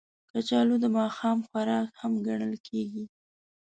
[0.31, 3.03] کچالو د ماښام خوراک هم ګڼل کېږي